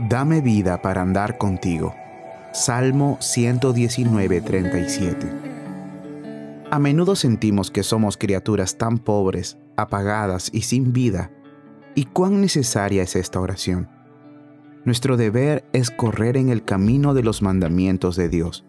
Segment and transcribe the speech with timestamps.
[0.00, 1.94] Dame vida para andar contigo.
[2.52, 5.28] Salmo 119, 37.
[6.68, 11.30] A menudo sentimos que somos criaturas tan pobres, apagadas y sin vida.
[11.94, 13.88] ¿Y cuán necesaria es esta oración?
[14.84, 18.64] Nuestro deber es correr en el camino de los mandamientos de Dios.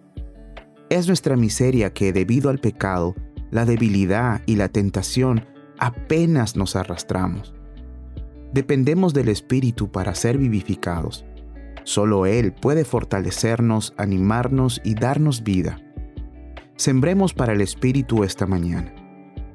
[0.91, 3.15] Es nuestra miseria que, debido al pecado,
[3.49, 5.47] la debilidad y la tentación,
[5.79, 7.55] apenas nos arrastramos.
[8.55, 11.25] Dependemos del Espíritu para ser vivificados.
[11.83, 15.81] Solo Él puede fortalecernos, animarnos y darnos vida.
[16.77, 18.95] Sembremos para el Espíritu esta mañana.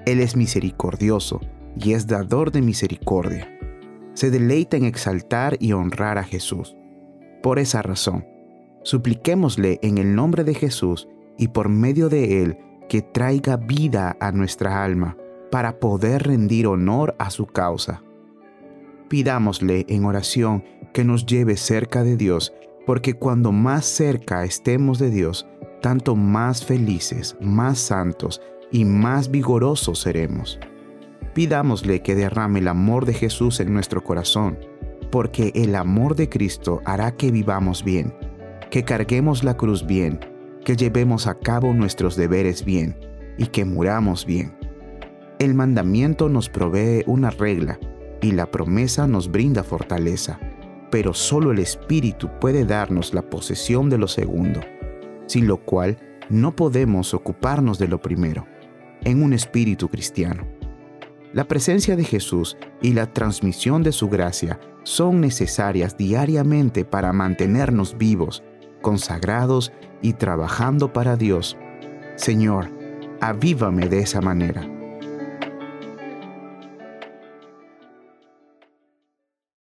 [0.05, 1.41] Él es misericordioso
[1.79, 3.49] y es dador de misericordia.
[4.13, 6.77] Se deleita en exaltar y honrar a Jesús.
[7.43, 8.27] Por esa razón,
[8.83, 12.59] supliquémosle en el nombre de Jesús y por medio de Él
[12.91, 15.17] que traiga vida a nuestra alma
[15.51, 18.03] para poder rendir honor a su causa
[19.11, 20.65] pidámosle en oración
[20.95, 22.55] que nos lleve cerca de Dios,
[22.87, 25.49] porque cuando más cerca estemos de Dios,
[25.83, 28.41] tanto más felices, más santos
[28.71, 30.61] y más vigorosos seremos.
[31.35, 34.59] Pidámosle que derrame el amor de Jesús en nuestro corazón,
[35.11, 38.15] porque el amor de Cristo hará que vivamos bien,
[38.71, 40.21] que carguemos la cruz bien,
[40.65, 42.97] que llevemos a cabo nuestros deberes bien
[43.39, 44.55] y que muramos bien.
[45.41, 47.81] El mandamiento nos provee una regla
[48.23, 50.39] y la promesa nos brinda fortaleza,
[50.91, 54.61] pero solo el Espíritu puede darnos la posesión de lo segundo,
[55.27, 58.47] sin lo cual no podemos ocuparnos de lo primero,
[59.03, 60.47] en un espíritu cristiano.
[61.33, 67.97] La presencia de Jesús y la transmisión de su gracia son necesarias diariamente para mantenernos
[67.97, 68.43] vivos,
[68.83, 71.57] consagrados y trabajando para Dios.
[72.17, 72.71] Señor,
[73.21, 74.80] avívame de esa manera